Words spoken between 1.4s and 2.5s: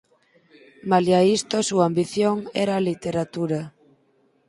a súa ambición